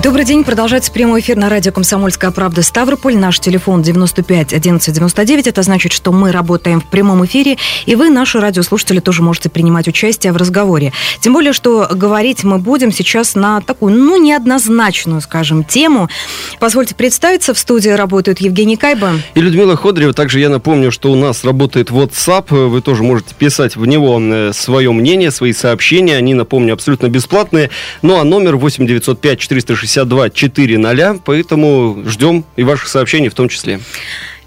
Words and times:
Добрый 0.00 0.24
день. 0.24 0.44
Продолжается 0.44 0.92
прямой 0.92 1.22
эфир 1.22 1.36
на 1.36 1.48
радио 1.48 1.72
«Комсомольская 1.72 2.30
правда» 2.30 2.62
Ставрополь. 2.62 3.16
Наш 3.16 3.40
телефон 3.40 3.82
95 3.82 4.54
11 4.54 4.94
99. 4.94 5.48
Это 5.48 5.62
значит, 5.62 5.92
что 5.92 6.12
мы 6.12 6.30
работаем 6.30 6.80
в 6.80 6.84
прямом 6.84 7.26
эфире, 7.26 7.56
и 7.84 7.96
вы, 7.96 8.08
наши 8.08 8.38
радиослушатели, 8.38 9.00
тоже 9.00 9.22
можете 9.22 9.48
принимать 9.48 9.88
участие 9.88 10.32
в 10.32 10.36
разговоре. 10.36 10.92
Тем 11.18 11.32
более, 11.32 11.52
что 11.52 11.88
говорить 11.90 12.44
мы 12.44 12.58
будем 12.58 12.92
сейчас 12.92 13.34
на 13.34 13.60
такую, 13.60 13.92
ну, 13.92 14.22
неоднозначную, 14.22 15.20
скажем, 15.20 15.64
тему. 15.64 16.08
Позвольте 16.60 16.94
представиться. 16.94 17.52
В 17.52 17.58
студии 17.58 17.90
работают 17.90 18.40
Евгений 18.40 18.76
Кайба. 18.76 19.14
И 19.34 19.40
Людмила 19.40 19.74
Ходрева. 19.74 20.12
Также 20.12 20.38
я 20.38 20.48
напомню, 20.48 20.92
что 20.92 21.10
у 21.10 21.16
нас 21.16 21.42
работает 21.42 21.90
WhatsApp. 21.90 22.68
Вы 22.68 22.80
тоже 22.82 23.02
можете 23.02 23.34
писать 23.34 23.74
в 23.74 23.84
него 23.84 24.20
э, 24.20 24.52
свое 24.54 24.92
мнение, 24.92 25.32
свои 25.32 25.52
сообщения. 25.52 26.16
Они, 26.16 26.34
напомню, 26.34 26.74
абсолютно 26.74 27.08
бесплатные. 27.08 27.70
Ну, 28.02 28.20
а 28.20 28.22
номер 28.22 28.54
8 28.54 28.86
905 28.86 29.40
460 29.40 29.87
62 29.88 30.30
400, 30.30 31.20
поэтому 31.24 32.02
ждем 32.06 32.44
и 32.56 32.62
ваших 32.62 32.88
сообщений 32.88 33.28
в 33.28 33.34
том 33.34 33.48
числе. 33.48 33.80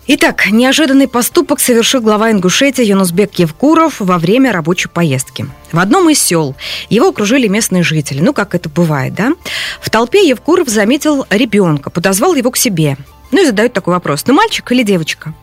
Итак, 0.08 0.48
неожиданный 0.52 1.08
поступок 1.08 1.60
совершил 1.60 2.02
глава 2.02 2.32
Ингушетии 2.32 2.84
Юнусбек 2.84 3.36
Евкуров 3.36 4.00
во 4.00 4.18
время 4.18 4.52
рабочей 4.52 4.90
поездки. 4.90 5.46
В 5.72 5.80
одном 5.80 6.10
из 6.10 6.20
сел 6.22 6.56
его 6.90 7.10
окружили 7.10 7.48
местные 7.48 7.84
жители, 7.84 8.20
ну, 8.20 8.34
как 8.34 8.56
это 8.56 8.68
бывает, 8.68 9.14
да? 9.14 9.34
В 9.80 9.90
толпе 9.90 10.28
Евкуров 10.28 10.68
заметил 10.68 11.26
ребенка, 11.30 11.90
подозвал 11.90 12.36
его 12.36 12.52
к 12.52 12.58
себе. 12.58 12.98
Ну 13.32 13.42
и 13.42 13.46
задают 13.46 13.74
такой 13.74 13.94
вопрос, 13.94 14.24
ты 14.24 14.34
мальчик 14.34 14.70
или 14.72 14.84
девочка? 14.84 15.34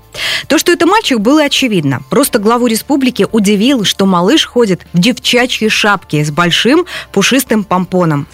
То, 0.47 0.59
что 0.59 0.73
это 0.73 0.87
мальчик, 0.87 1.19
было 1.19 1.45
очевидно. 1.45 2.03
Просто 2.11 2.39
главу 2.39 2.67
республики 2.67 3.27
удивил, 3.31 3.85
что 3.85 4.07
малыш 4.07 4.47
ходит 4.47 4.87
в 4.93 4.99
девчачьей 4.99 5.71
шапке 5.71 6.25
с 6.25 6.31
большим 6.31 6.87
пушистым 7.13 7.65
помпоном. 7.65 8.27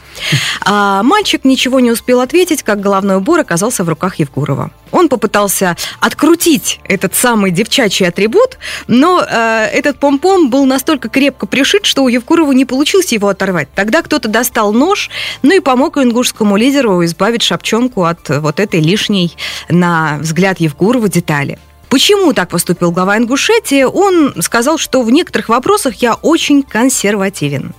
А 0.64 1.02
мальчик 1.02 1.44
ничего 1.44 1.80
не 1.80 1.90
успел 1.90 2.20
ответить, 2.20 2.62
как 2.62 2.80
головной 2.80 3.16
убор 3.16 3.40
оказался 3.40 3.84
в 3.84 3.88
руках 3.88 4.16
Евгурова. 4.16 4.70
Он 4.92 5.08
попытался 5.08 5.76
открутить 5.98 6.80
этот 6.84 7.16
самый 7.16 7.50
девчачий 7.50 8.06
атрибут, 8.06 8.58
но 8.86 9.24
э, 9.28 9.68
этот 9.72 9.98
помпон 9.98 10.50
был 10.50 10.66
настолько 10.66 11.08
крепко 11.08 11.46
пришит, 11.46 11.84
что 11.84 12.04
у 12.04 12.08
Евкурова 12.08 12.52
не 12.52 12.64
получилось 12.64 13.12
его 13.12 13.28
оторвать. 13.28 13.68
Тогда 13.74 14.02
кто-то 14.02 14.28
достал 14.28 14.72
нож, 14.72 15.10
ну 15.42 15.52
и 15.52 15.58
помог 15.58 15.98
ингушскому 15.98 16.56
лидеру 16.56 17.04
избавить 17.04 17.42
шапчонку 17.42 18.04
от 18.04 18.28
вот 18.28 18.60
этой 18.60 18.80
лишней, 18.80 19.36
на 19.68 20.18
взгляд 20.20 20.60
Евкурова, 20.60 21.08
детали. 21.08 21.58
Почему 21.94 22.32
так 22.32 22.48
поступил 22.48 22.90
глава 22.90 23.18
Ингушетии? 23.18 23.84
Он 23.84 24.34
сказал, 24.42 24.78
что 24.78 25.00
в 25.02 25.12
некоторых 25.12 25.48
вопросах 25.48 25.94
я 26.02 26.14
очень 26.14 26.64
консервативен. 26.64 27.72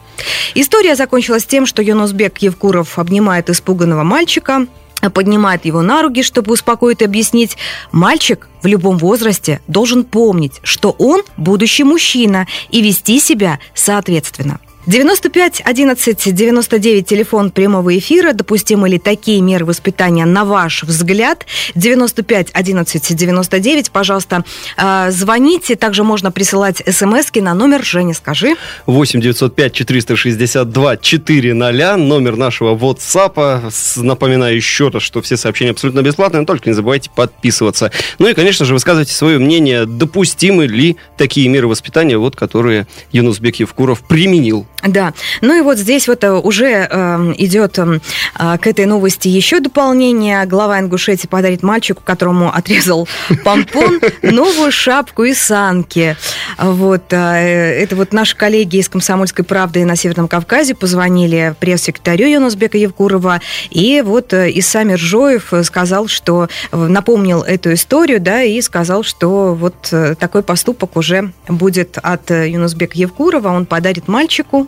История 0.54 0.96
закончилась 0.96 1.46
тем, 1.46 1.66
что 1.66 1.82
Юнусбек 1.82 2.38
Евкуров 2.38 2.98
обнимает 2.98 3.50
испуганного 3.50 4.04
мальчика, 4.04 4.68
поднимает 5.14 5.66
его 5.66 5.82
на 5.82 6.02
руки, 6.02 6.24
чтобы 6.24 6.54
успокоить 6.54 7.02
и 7.02 7.04
объяснить. 7.04 7.58
Мальчик 7.92 8.48
в 8.62 8.68
любом 8.68 8.98
возрасте 9.00 9.60
должен 9.68 10.06
помнить, 10.06 10.62
что 10.64 10.96
он 10.98 11.24
будущий 11.36 11.84
мужчина 11.84 12.48
и 12.70 12.82
вести 12.82 13.20
себя 13.20 13.60
соответственно. 13.74 14.62
95 14.88 15.62
11 15.66 16.36
99 16.36 17.08
телефон 17.08 17.50
прямого 17.50 17.98
эфира. 17.98 18.34
Допустимы 18.34 18.88
ли 18.88 19.00
такие 19.00 19.42
меры 19.42 19.66
воспитания 19.66 20.26
на 20.26 20.46
ваш 20.46 20.84
взгляд? 20.84 21.46
95 21.74 22.50
11 22.54 23.16
99, 23.16 23.92
пожалуйста, 23.92 24.44
э, 24.78 25.10
звоните. 25.10 25.76
Также 25.76 26.04
можно 26.04 26.32
присылать 26.32 26.84
смс 26.88 27.32
на 27.34 27.56
номер 27.56 27.84
Женя, 27.84 28.14
скажи. 28.14 28.56
8 28.86 29.22
905 29.22 29.74
462 29.74 30.98
400, 30.98 31.98
номер 31.98 32.36
нашего 32.36 32.76
WhatsApp. 32.76 33.72
Напоминаю 33.98 34.56
еще 34.56 34.90
раз, 34.90 35.02
что 35.02 35.22
все 35.24 35.36
сообщения 35.36 35.72
абсолютно 35.72 36.04
бесплатные, 36.04 36.42
но 36.42 36.46
только 36.46 36.70
не 36.70 36.76
забывайте 36.76 37.10
подписываться. 37.10 37.92
Ну 38.20 38.28
и, 38.28 38.34
конечно 38.36 38.66
же, 38.66 38.74
высказывайте 38.74 39.14
свое 39.14 39.40
мнение, 39.40 39.88
допустимы 39.88 40.68
ли 40.68 40.98
такие 41.18 41.48
меры 41.50 41.68
воспитания, 41.68 42.18
вот, 42.18 42.36
которые 42.36 42.86
Юнусбек 43.12 43.56
Евкуров 43.56 44.02
применил 44.08 44.68
да. 44.88 45.14
Ну 45.42 45.58
и 45.58 45.62
вот 45.62 45.78
здесь 45.78 46.08
вот 46.08 46.24
э, 46.24 46.32
уже 46.32 46.88
э, 46.90 47.34
идет 47.38 47.80
э, 47.80 48.00
а, 48.36 48.58
к 48.58 48.68
этой 48.68 48.86
новости 48.86 49.28
еще 49.28 49.60
дополнение. 49.60 50.46
Глава 50.46 50.80
Ингушетии 50.80 51.28
подарит 51.28 51.64
мальчику, 51.64 52.04
которому 52.04 52.54
отрезал 52.54 53.08
помпон, 53.44 54.00
новую 54.22 54.72
шапку 54.72 55.24
и 55.24 55.34
санки. 55.34 56.16
Вот. 56.60 57.12
Э, 57.12 57.16
это 57.16 57.96
вот 57.96 58.14
наши 58.14 58.36
коллеги 58.36 58.78
из 58.78 58.90
«Комсомольской 58.90 59.44
правды» 59.44 59.86
на 59.86 59.96
Северном 59.96 60.28
Кавказе 60.28 60.76
позвонили 60.76 61.56
пресс-секретарю 61.60 62.28
Юнусбека 62.28 62.78
Евкурова, 62.78 63.42
и 63.72 64.04
вот 64.06 64.34
э, 64.34 64.52
Исам 64.54 64.94
Ржоев 64.94 65.52
сказал, 65.64 66.08
что 66.08 66.48
напомнил 66.72 67.42
эту 67.42 67.74
историю, 67.74 68.20
да, 68.20 68.44
и 68.44 68.62
сказал, 68.62 69.04
что 69.04 69.56
вот 69.56 69.94
такой 70.20 70.44
поступок 70.44 70.96
уже 70.96 71.32
будет 71.48 71.98
от 72.02 72.30
Юнусбека 72.30 72.98
Евкурова. 72.98 73.50
Он 73.50 73.66
подарит 73.66 74.08
мальчику 74.08 74.68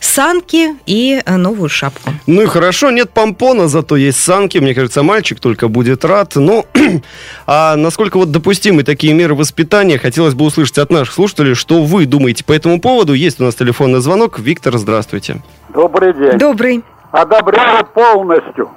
санки 0.00 0.76
и 0.86 1.22
э, 1.24 1.36
новую 1.36 1.68
шапку. 1.68 2.10
Ну 2.26 2.42
и 2.42 2.46
хорошо, 2.46 2.90
нет 2.90 3.10
помпона, 3.10 3.68
зато 3.68 3.96
есть 3.96 4.22
санки. 4.22 4.58
Мне 4.58 4.74
кажется, 4.74 5.02
мальчик 5.02 5.40
только 5.40 5.68
будет 5.68 6.04
рад. 6.04 6.32
Ну, 6.36 6.66
а 7.46 7.76
насколько 7.76 8.18
вот 8.18 8.30
допустимы 8.30 8.82
такие 8.84 9.14
меры 9.14 9.34
воспитания, 9.34 9.98
хотелось 9.98 10.34
бы 10.34 10.44
услышать 10.44 10.78
от 10.78 10.90
наших 10.90 11.14
слушателей, 11.14 11.54
что 11.54 11.82
вы 11.82 12.06
думаете 12.06 12.44
по 12.44 12.52
этому 12.52 12.80
поводу. 12.80 13.12
Есть 13.12 13.40
у 13.40 13.44
нас 13.44 13.54
телефонный 13.54 14.00
звонок. 14.00 14.38
Виктор, 14.38 14.76
здравствуйте. 14.78 15.42
Добрый 15.68 16.12
день. 16.14 16.38
Добрый. 16.38 16.84
Одобряю 17.10 17.86
полностью. 17.86 18.70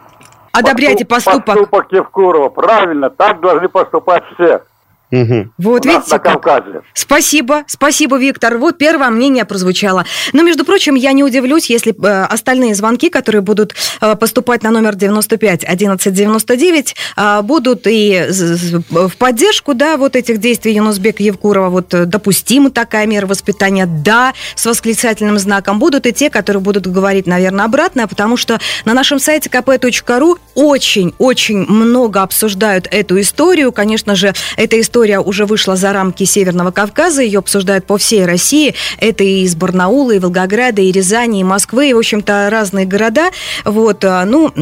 Одобряйте 0.51 1.05
поступок. 1.05 1.45
Поступок 1.45 1.91
Евкурова. 1.91 2.49
Правильно, 2.49 3.09
так 3.09 3.39
должны 3.39 3.69
поступать 3.69 4.23
все. 4.35 4.61
Угу. 5.11 5.49
Вот 5.57 5.85
У 5.85 5.89
видите, 5.89 6.11
на 6.11 6.19
Кавказе. 6.19 6.81
Спасибо, 6.93 7.63
спасибо, 7.67 8.17
Виктор. 8.17 8.57
Вот 8.57 8.77
первое 8.77 9.09
мнение 9.09 9.43
прозвучало. 9.43 10.05
Но, 10.31 10.41
между 10.41 10.63
прочим, 10.63 10.95
я 10.95 11.11
не 11.11 11.23
удивлюсь, 11.23 11.69
если 11.69 11.93
э, 11.93 12.23
остальные 12.23 12.75
звонки, 12.75 13.09
которые 13.09 13.41
будут 13.41 13.75
э, 13.99 14.15
поступать 14.15 14.63
на 14.63 14.71
номер 14.71 14.95
95 14.95 15.65
1199, 15.65 16.95
э, 17.17 17.41
будут 17.41 17.87
и 17.87 18.25
в 18.89 19.17
поддержку, 19.17 19.73
да, 19.73 19.97
вот 19.97 20.15
этих 20.15 20.37
действий 20.39 20.75
Юнусбека 20.75 21.21
Евкурова, 21.21 21.69
вот 21.69 21.93
э, 21.93 22.05
допустима 22.05 22.71
такая 22.71 23.05
мера 23.05 23.27
воспитания, 23.27 23.85
да, 23.85 24.33
с 24.55 24.65
восклицательным 24.65 25.37
знаком. 25.39 25.79
Будут 25.79 26.07
и 26.07 26.13
те, 26.13 26.29
которые 26.29 26.61
будут 26.61 26.87
говорить, 26.87 27.27
наверное, 27.27 27.65
обратное, 27.65 28.07
потому 28.07 28.37
что 28.37 28.59
на 28.85 28.93
нашем 28.93 29.19
сайте 29.19 29.49
kp.ru 29.49 30.37
очень-очень 30.55 31.65
много 31.67 32.21
обсуждают 32.21 32.87
эту 32.89 33.19
историю. 33.19 33.73
Конечно 33.73 34.15
же, 34.15 34.33
эта 34.55 34.79
история 34.79 35.00
история 35.01 35.19
уже 35.19 35.47
вышла 35.47 35.75
за 35.75 35.93
рамки 35.93 36.25
Северного 36.25 36.69
Кавказа, 36.69 37.23
ее 37.23 37.39
обсуждают 37.39 37.87
по 37.87 37.97
всей 37.97 38.23
России. 38.23 38.75
Это 38.99 39.23
и 39.23 39.41
из 39.41 39.55
Барнаула, 39.55 40.11
и 40.11 40.19
Волгограда, 40.19 40.83
и 40.83 40.91
Рязани, 40.91 41.39
и 41.39 41.43
Москвы, 41.43 41.89
и, 41.89 41.93
в 41.93 41.97
общем-то, 41.97 42.49
разные 42.51 42.85
города. 42.85 43.31
Вот, 43.65 44.05
а, 44.05 44.23
ну, 44.25 44.53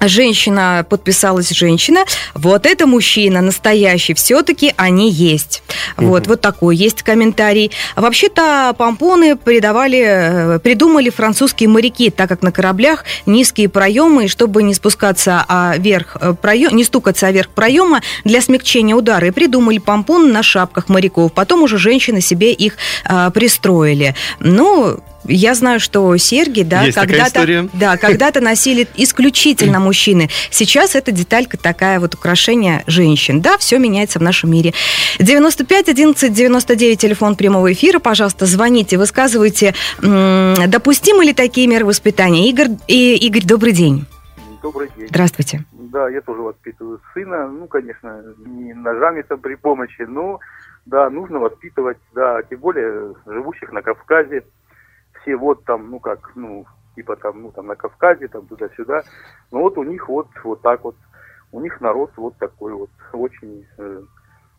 женщина 0.00 0.84
подписалась 0.88 1.50
женщина, 1.50 2.04
вот 2.34 2.66
это 2.66 2.86
мужчина 2.86 3.40
настоящий, 3.40 4.14
все-таки 4.14 4.72
они 4.76 5.10
есть. 5.10 5.62
Угу. 5.96 6.06
Вот, 6.06 6.26
вот 6.26 6.40
такой 6.40 6.76
есть 6.76 7.02
комментарий. 7.02 7.70
Вообще-то 7.96 8.74
помпоны 8.76 9.36
придавали, 9.36 10.56
э, 10.56 10.58
придумали 10.60 11.10
французские 11.10 11.68
моряки, 11.68 12.10
так 12.10 12.28
как 12.28 12.42
на 12.42 12.52
кораблях 12.52 13.04
низкие 13.26 13.68
проемы, 13.68 14.26
и 14.26 14.28
чтобы 14.28 14.62
не 14.62 14.74
спускаться 14.74 15.44
а 15.48 15.74
вверх 15.76 16.16
э, 16.20 16.34
проем, 16.34 16.76
не 16.76 16.84
стукаться 16.84 17.26
о 17.26 17.32
верх 17.32 17.50
проема 17.50 18.02
для 18.24 18.40
смягчения 18.40 18.94
удара, 18.94 19.26
и 19.26 19.30
придумали 19.30 19.78
помпоны 19.78 20.32
на 20.32 20.42
шапках 20.42 20.88
моряков. 20.88 21.32
Потом 21.32 21.62
уже 21.62 21.78
женщины 21.78 22.20
себе 22.20 22.52
их 22.52 22.74
а, 23.04 23.30
пристроили. 23.30 24.14
Ну, 24.40 25.00
я 25.28 25.54
знаю, 25.54 25.78
что 25.78 26.16
серьги, 26.16 26.62
да, 26.62 26.90
когда-то, 26.92 27.68
да, 27.74 27.96
когда-то 27.96 28.40
носили 28.40 28.88
исключительно 28.96 29.78
мужчины. 29.78 30.28
Сейчас 30.50 30.96
это 30.96 31.12
деталька 31.12 31.56
такая 31.56 32.00
вот 32.00 32.14
украшение 32.14 32.82
женщин. 32.86 33.40
Да, 33.40 33.58
все 33.58 33.78
меняется 33.78 34.18
в 34.18 34.22
нашем 34.22 34.50
мире. 34.50 34.72
95 35.18 35.88
11 35.88 36.32
99 36.32 36.98
телефон 36.98 37.36
прямого 37.36 37.72
эфира, 37.72 37.98
пожалуйста, 37.98 38.46
звоните, 38.46 38.96
высказывайте, 38.98 39.74
допустимы 40.00 41.24
ли 41.24 41.34
такие 41.34 41.66
меры 41.66 41.84
воспитания. 41.84 42.48
Игорь, 42.48 42.70
и, 42.86 43.16
Игорь, 43.16 43.44
добрый 43.44 43.72
день. 43.72 44.06
Добрый 44.62 44.88
день. 44.96 45.08
Здравствуйте. 45.08 45.64
Да, 45.72 46.08
я 46.08 46.20
тоже 46.20 46.42
воспитываю 46.42 47.00
сына, 47.14 47.48
ну, 47.48 47.66
конечно, 47.66 48.22
не 48.44 48.74
ножами 48.74 49.22
там 49.22 49.38
при 49.38 49.54
помощи, 49.54 50.02
но, 50.02 50.40
да, 50.86 51.08
нужно 51.10 51.38
воспитывать, 51.38 51.98
да, 52.14 52.42
тем 52.42 52.60
более 52.60 53.14
живущих 53.26 53.72
на 53.72 53.82
Кавказе 53.82 54.44
все 55.20 55.36
вот 55.36 55.64
там, 55.64 55.90
ну 55.90 56.00
как, 56.00 56.32
ну, 56.34 56.66
типа 56.96 57.16
там, 57.16 57.42
ну 57.42 57.52
там 57.52 57.66
на 57.66 57.76
Кавказе, 57.76 58.28
там 58.28 58.46
туда-сюда. 58.46 59.02
Но 59.50 59.60
вот 59.60 59.78
у 59.78 59.84
них 59.84 60.08
вот, 60.08 60.28
вот 60.44 60.62
так 60.62 60.84
вот, 60.84 60.96
у 61.52 61.60
них 61.60 61.80
народ 61.80 62.12
вот 62.16 62.36
такой 62.38 62.72
вот, 62.72 62.90
очень, 63.12 63.66
э, 63.78 64.02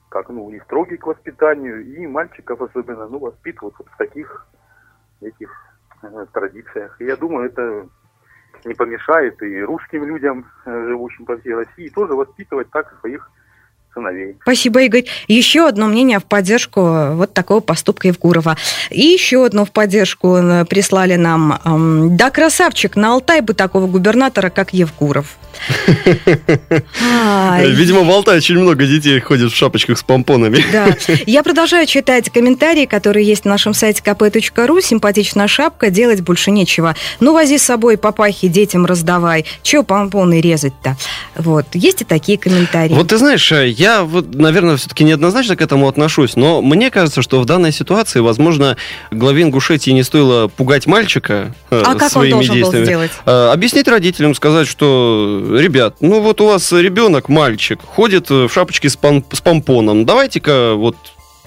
как, 0.09 0.29
ну, 0.29 0.49
и 0.49 0.59
строгий 0.61 0.97
к 0.97 1.07
воспитанию, 1.07 1.85
и 1.85 2.07
мальчиков 2.07 2.61
особенно, 2.61 3.07
ну, 3.07 3.19
воспитывают 3.19 3.75
вот 3.77 3.87
в 3.87 3.97
таких 3.97 4.47
этих 5.21 5.51
э, 6.01 6.25
традициях. 6.31 6.99
И 7.01 7.05
я 7.05 7.15
думаю, 7.15 7.47
это 7.47 7.87
не 8.65 8.73
помешает 8.73 9.41
и 9.41 9.61
русским 9.61 10.03
людям, 10.05 10.45
э, 10.65 10.85
живущим 10.87 11.25
по 11.25 11.37
всей 11.37 11.55
России, 11.55 11.89
тоже 11.89 12.13
воспитывать 12.13 12.69
так 12.71 12.97
своих 12.99 13.29
сыновей. 13.93 14.35
Спасибо, 14.41 14.81
Игорь. 14.81 15.05
Еще 15.27 15.67
одно 15.67 15.87
мнение 15.87 16.19
в 16.19 16.25
поддержку 16.25 17.13
вот 17.13 17.33
такого 17.33 17.59
поступка 17.59 18.07
Евгурова. 18.07 18.57
И 18.89 19.01
еще 19.01 19.45
одно 19.45 19.65
в 19.65 19.71
поддержку 19.71 20.35
э, 20.35 20.65
прислали 20.65 21.15
нам. 21.15 22.15
Да, 22.15 22.29
красавчик, 22.29 22.95
на 22.95 23.13
Алтай 23.13 23.41
бы 23.41 23.53
такого 23.53 23.87
губернатора, 23.87 24.49
как 24.49 24.73
Евгуров. 24.73 25.37
Видимо, 26.99 28.01
в 28.01 28.09
Алтае 28.09 28.37
очень 28.37 28.57
много 28.57 28.85
детей 28.85 29.19
ходят 29.19 29.51
в 29.51 29.55
шапочках 29.55 29.97
с 29.97 30.03
помпонами. 30.03 30.63
Да. 30.71 30.95
Я 31.25 31.43
продолжаю 31.43 31.85
читать 31.85 32.29
комментарии, 32.29 32.85
которые 32.85 33.25
есть 33.25 33.45
на 33.45 33.51
нашем 33.51 33.73
сайте 33.73 34.01
kp.ru. 34.03 34.81
Симпатичная 34.81 35.47
шапка, 35.47 35.89
делать 35.89 36.21
больше 36.21 36.51
нечего. 36.51 36.95
Ну, 37.19 37.33
вози 37.33 37.57
с 37.57 37.63
собой 37.63 37.97
папахи, 37.97 38.47
детям 38.47 38.85
раздавай. 38.85 39.45
Чего 39.61 39.83
помпоны 39.83 40.39
резать-то? 40.39 40.95
Вот. 41.35 41.65
Есть 41.73 42.01
и 42.01 42.05
такие 42.05 42.37
комментарии. 42.37 42.93
Вот 42.93 43.09
ты 43.09 43.17
знаешь, 43.17 43.51
я, 43.79 44.03
вот, 44.03 44.35
наверное, 44.35 44.75
все-таки 44.75 45.03
неоднозначно 45.05 45.55
к 45.55 45.61
этому 45.61 45.87
отношусь, 45.87 46.35
но 46.35 46.61
мне 46.61 46.91
кажется, 46.91 47.21
что 47.21 47.39
в 47.39 47.45
данной 47.45 47.71
ситуации, 47.71 48.19
возможно, 48.19 48.75
главе 49.09 49.43
Ингушетии 49.43 49.91
не 49.91 50.03
стоило 50.03 50.49
пугать 50.49 50.85
мальчика 50.85 51.55
э, 51.71 51.81
а 51.85 51.95
как 51.95 52.11
своими 52.11 52.33
он 52.33 52.41
действиями. 52.41 52.71
Был 52.71 52.83
сделать? 52.83 53.11
Э, 53.25 53.51
объяснить 53.53 53.87
родителям, 53.87 54.35
сказать, 54.35 54.67
что 54.67 55.57
ребят, 55.57 55.95
ну 56.01 56.19
вот 56.21 56.41
у 56.41 56.47
вас 56.47 56.71
ребенок, 56.73 57.29
мальчик, 57.29 57.79
ходит 57.81 58.29
в 58.29 58.49
шапочке 58.49 58.89
с, 58.89 58.97
пом- 58.97 59.23
с 59.31 59.39
помпоном, 59.39 60.05
давайте-ка 60.05 60.73
вот 60.75 60.97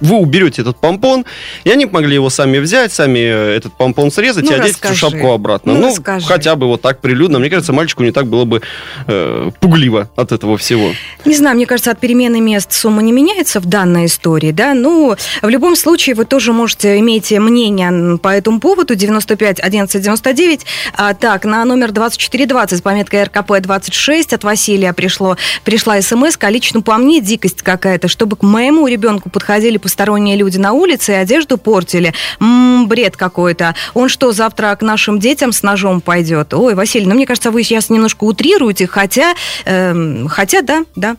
вы 0.02 0.16
уберете 0.16 0.62
этот 0.62 0.76
помпон, 0.76 1.24
и 1.64 1.70
они 1.70 1.86
могли 1.86 2.14
его 2.14 2.28
сами 2.28 2.58
взять, 2.58 2.92
сами 2.92 3.18
э, 3.18 3.56
этот 3.56 3.72
помпон 3.72 4.10
срезать 4.10 4.44
ну, 4.44 4.52
и 4.52 4.54
одеть 4.54 4.78
эту 4.82 4.94
шапку 4.94 5.32
обратно. 5.32 5.74
Ну, 5.74 5.94
ну 5.96 6.20
хотя 6.20 6.56
бы 6.56 6.66
вот 6.66 6.82
так 6.82 7.00
прилюдно. 7.00 7.38
Мне 7.38 7.48
кажется, 7.48 7.72
мальчику 7.72 8.02
не 8.02 8.10
так 8.10 8.26
было 8.26 8.44
бы 8.44 8.62
э, 9.06 9.50
пугливо 9.60 10.10
от 10.16 10.32
этого 10.32 10.58
всего. 10.58 10.92
Не 11.24 11.34
знаю, 11.34 11.56
мне 11.56 11.66
кажется, 11.66 11.92
от 11.92 12.00
перемены 12.00 12.40
мест 12.40 12.72
сумма 12.72 13.02
не 13.02 13.12
меняется 13.12 13.60
в 13.60 13.66
данной 13.66 14.06
истории, 14.06 14.50
да, 14.50 14.74
ну, 14.74 15.16
в 15.40 15.48
любом 15.48 15.76
случае 15.76 16.16
вы 16.16 16.24
тоже 16.24 16.52
можете 16.52 16.98
иметь 16.98 17.30
мнение 17.30 18.18
по 18.18 18.28
этому 18.28 18.60
поводу, 18.60 18.94
95 18.94 19.60
11 19.60 20.02
99, 20.02 20.66
а, 20.96 21.14
так, 21.14 21.44
на 21.44 21.64
номер 21.64 21.92
2420 21.92 22.78
с 22.78 22.82
пометкой 22.82 23.24
РКП 23.24 23.60
26 23.60 24.32
от 24.32 24.44
Василия 24.44 24.92
пришло, 24.92 25.36
пришла 25.64 26.00
смс, 26.02 26.36
а 26.40 26.50
лично 26.50 26.82
по 26.82 26.96
мне 26.96 27.20
дикость 27.20 27.62
какая-то, 27.62 28.08
чтобы 28.08 28.36
к 28.36 28.42
моему 28.42 28.86
ребенку 28.86 29.30
подходили 29.30 29.78
посторонние 29.92 30.36
люди 30.36 30.56
на 30.56 30.72
улице 30.72 31.12
и 31.12 31.16
одежду 31.16 31.58
портили. 31.58 32.14
М-м, 32.40 32.88
бред 32.88 33.14
какой-то. 33.14 33.74
Он 33.92 34.08
что, 34.08 34.32
завтра 34.32 34.74
к 34.74 34.80
нашим 34.80 35.18
детям 35.18 35.52
с 35.52 35.62
ножом 35.62 36.00
пойдет? 36.00 36.54
Ой, 36.54 36.74
Василий, 36.74 37.04
ну 37.04 37.14
мне 37.14 37.26
кажется, 37.26 37.50
вы 37.50 37.62
сейчас 37.62 37.90
немножко 37.90 38.24
утрируете, 38.24 38.86
хотя, 38.86 39.34
э, 39.66 40.24
хотя 40.28 40.62
да, 40.62 40.84
да. 40.96 41.16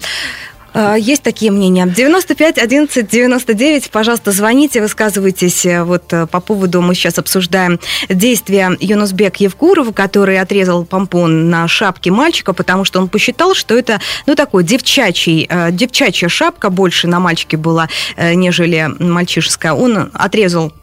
А, 0.73 0.95
есть 0.95 1.23
такие 1.23 1.51
мнения. 1.51 1.85
95 1.85 2.57
11 2.57 3.07
99, 3.07 3.91
пожалуйста, 3.91 4.31
звоните, 4.31 4.81
высказывайтесь. 4.81 5.65
Э, 5.65 5.83
вот 5.83 6.11
э, 6.11 6.25
по 6.25 6.39
поводу 6.39 6.81
мы 6.81 6.95
сейчас 6.95 7.19
обсуждаем 7.19 7.79
действия 8.09 8.75
Юнусбек 8.79 9.37
Евкурова, 9.37 9.91
который 9.91 10.39
отрезал 10.39 10.85
помпон 10.85 11.49
на 11.49 11.67
шапке 11.67 12.11
мальчика, 12.11 12.53
потому 12.53 12.85
что 12.85 12.99
он 12.99 13.07
посчитал, 13.07 13.53
что 13.53 13.77
это, 13.77 13.99
ну, 14.25 14.35
такой 14.35 14.63
девчачий, 14.63 15.45
э, 15.49 15.71
девчачья 15.71 16.27
шапка 16.27 16.69
больше 16.69 17.07
на 17.07 17.19
мальчике 17.19 17.57
была, 17.57 17.87
нежели 18.17 18.89
мальчишеская. 18.99 19.73
Он 19.73 20.09
отрезал 20.13 20.73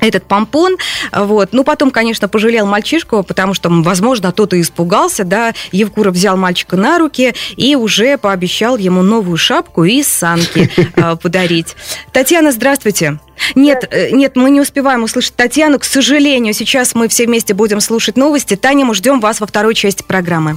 этот 0.00 0.24
помпон, 0.24 0.76
вот. 1.12 1.50
Ну, 1.52 1.64
потом, 1.64 1.90
конечно, 1.90 2.28
пожалел 2.28 2.66
мальчишку, 2.66 3.22
потому 3.22 3.54
что, 3.54 3.68
возможно, 3.70 4.32
тот 4.32 4.54
и 4.54 4.60
испугался, 4.60 5.24
да, 5.24 5.52
Евкуров 5.70 6.14
взял 6.14 6.36
мальчика 6.36 6.76
на 6.76 6.98
руки 6.98 7.34
и 7.56 7.76
уже 7.76 8.18
пообещал 8.18 8.76
ему 8.76 9.02
новую 9.02 9.36
шапку 9.36 9.84
и 9.84 10.02
санки 10.02 10.70
э, 10.96 11.16
подарить. 11.16 11.76
Татьяна, 12.12 12.52
здравствуйте. 12.52 13.18
Нет, 13.54 13.88
э, 13.90 14.10
нет, 14.10 14.36
мы 14.36 14.50
не 14.50 14.60
успеваем 14.60 15.02
услышать 15.02 15.34
Татьяну, 15.34 15.78
к 15.78 15.84
сожалению. 15.84 16.54
Сейчас 16.54 16.94
мы 16.94 17.08
все 17.08 17.26
вместе 17.26 17.54
будем 17.54 17.80
слушать 17.80 18.16
новости. 18.16 18.56
Таня, 18.56 18.84
мы 18.84 18.94
ждем 18.94 19.20
вас 19.20 19.40
во 19.40 19.46
второй 19.46 19.74
части 19.74 20.02
программы. 20.02 20.56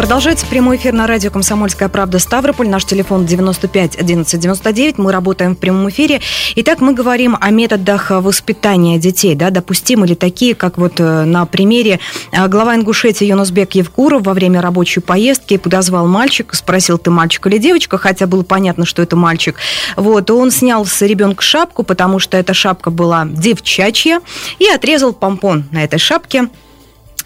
Продолжается 0.00 0.46
прямой 0.46 0.78
эфир 0.78 0.94
на 0.94 1.06
радио 1.06 1.30
«Комсомольская 1.30 1.90
правда» 1.90 2.18
Ставрополь. 2.18 2.70
Наш 2.70 2.86
телефон 2.86 3.26
95 3.26 3.96
11 3.96 4.40
99. 4.40 4.96
Мы 4.96 5.12
работаем 5.12 5.54
в 5.54 5.58
прямом 5.58 5.90
эфире. 5.90 6.22
Итак, 6.56 6.80
мы 6.80 6.94
говорим 6.94 7.36
о 7.38 7.50
методах 7.50 8.10
воспитания 8.10 8.98
детей. 8.98 9.34
Да, 9.34 9.50
допустимы 9.50 10.06
ли 10.06 10.14
такие, 10.14 10.54
как 10.54 10.78
вот 10.78 11.00
э, 11.00 11.24
на 11.24 11.44
примере 11.44 12.00
э, 12.32 12.48
глава 12.48 12.76
Ингушетии 12.76 13.26
Юнусбек 13.26 13.72
Евкуров 13.72 14.22
во 14.22 14.32
время 14.32 14.62
рабочей 14.62 15.00
поездки 15.00 15.58
подозвал 15.58 16.06
мальчика, 16.06 16.56
спросил, 16.56 16.96
ты 16.96 17.10
мальчик 17.10 17.46
или 17.48 17.58
девочка, 17.58 17.98
хотя 17.98 18.26
было 18.26 18.42
понятно, 18.42 18.86
что 18.86 19.02
это 19.02 19.16
мальчик. 19.16 19.56
Вот, 19.96 20.30
он 20.30 20.50
снял 20.50 20.86
с 20.86 21.02
ребенка 21.02 21.42
шапку, 21.42 21.82
потому 21.82 22.20
что 22.20 22.38
эта 22.38 22.54
шапка 22.54 22.90
была 22.90 23.26
девчачья, 23.26 24.22
и 24.58 24.66
отрезал 24.66 25.12
помпон 25.12 25.66
на 25.70 25.84
этой 25.84 25.98
шапке. 25.98 26.48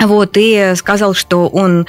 Вот, 0.00 0.32
и 0.37 0.73
сказал, 0.76 1.14
что 1.14 1.49
он, 1.49 1.87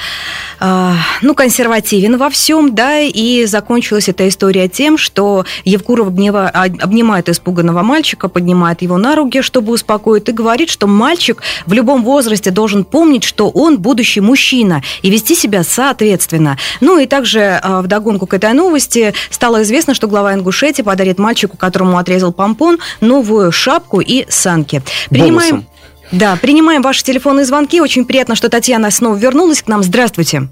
э, 0.59 0.93
ну, 1.21 1.33
консервативен 1.33 2.17
во 2.17 2.29
всем, 2.29 2.75
да, 2.75 2.99
и 2.99 3.45
закончилась 3.45 4.07
эта 4.07 4.27
история 4.27 4.69
тем, 4.69 4.97
что 4.97 5.45
Евкуров 5.63 6.07
обнива, 6.07 6.47
обнимает 6.47 7.29
испуганного 7.29 7.81
мальчика, 7.81 8.29
поднимает 8.29 8.81
его 8.81 8.97
на 8.97 9.15
руки, 9.15 9.41
чтобы 9.41 9.73
успокоить, 9.73 10.29
и 10.29 10.31
говорит, 10.31 10.69
что 10.69 10.87
мальчик 10.87 11.41
в 11.65 11.73
любом 11.73 12.03
возрасте 12.03 12.51
должен 12.51 12.85
помнить, 12.85 13.23
что 13.23 13.49
он 13.49 13.79
будущий 13.79 14.21
мужчина, 14.21 14.83
и 15.01 15.09
вести 15.09 15.35
себя 15.35 15.63
соответственно. 15.63 16.57
Ну, 16.81 16.99
и 16.99 17.07
также 17.07 17.39
э, 17.39 17.81
вдогонку 17.81 18.27
к 18.27 18.33
этой 18.33 18.53
новости 18.53 19.13
стало 19.29 19.63
известно, 19.63 19.93
что 19.93 20.07
глава 20.07 20.33
Ингушетии 20.33 20.83
подарит 20.83 21.17
мальчику, 21.17 21.57
которому 21.57 21.97
отрезал 21.97 22.31
помпон, 22.31 22.77
новую 23.01 23.51
шапку 23.51 23.99
и 23.99 24.25
санки. 24.29 24.81
Принимаем... 25.09 25.55
Бонусом. 25.55 25.74
Да, 26.11 26.37
принимаем 26.41 26.81
ваши 26.81 27.03
телефонные 27.03 27.45
звонки. 27.45 27.81
Очень 27.81 28.05
приятно, 28.05 28.35
что 28.35 28.49
Татьяна 28.49 28.91
снова 28.91 29.15
вернулась 29.15 29.63
к 29.63 29.67
нам. 29.67 29.81
Здравствуйте. 29.83 30.43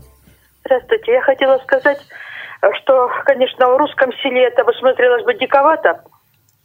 Здравствуйте. 0.66 1.12
Я 1.12 1.22
хотела 1.22 1.58
сказать, 1.60 2.00
что, 2.82 3.10
конечно, 3.26 3.70
в 3.70 3.78
русском 3.78 4.12
селе 4.22 4.46
это 4.46 4.64
бы 4.64 4.74
смотрелось 4.74 5.24
бы 5.24 5.34
диковато, 5.36 6.02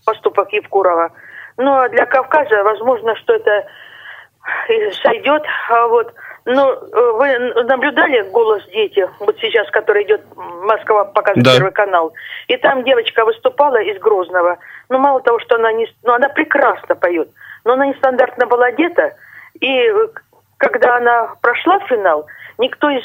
поступок 0.04 0.52
Евкурова. 0.52 1.12
Но 1.56 1.88
для 1.88 2.06
Кавказа, 2.06 2.62
возможно, 2.62 3.14
что 3.16 3.34
это 3.34 3.66
сойдет. 5.02 5.42
А 5.70 5.86
вот. 5.88 6.14
Но 6.46 6.72
э, 6.72 7.12
вы 7.12 7.64
наблюдали 7.64 8.22
«Голос 8.30 8.64
дети», 8.72 9.06
вот 9.20 9.36
сейчас, 9.38 9.70
который 9.70 10.04
идет, 10.04 10.22
Москва 10.34 11.04
показывает 11.04 11.44
да. 11.44 11.52
Первый 11.56 11.72
канал. 11.72 12.14
И 12.46 12.56
там 12.56 12.84
девочка 12.84 13.26
выступала 13.26 13.82
из 13.82 14.00
Грозного. 14.00 14.56
Ну, 14.88 14.98
мало 14.98 15.20
того, 15.20 15.40
что 15.40 15.56
она 15.56 15.72
не... 15.72 15.86
Ну, 16.04 16.14
она 16.14 16.30
прекрасно 16.30 16.94
поет 16.94 17.28
но 17.64 17.74
она 17.74 17.86
нестандартно 17.86 18.46
была 18.46 18.66
одета, 18.66 19.14
и 19.60 19.90
когда 20.58 20.96
она 20.96 21.34
прошла 21.40 21.78
финал, 21.80 22.26
никто 22.58 22.90
из 22.90 23.04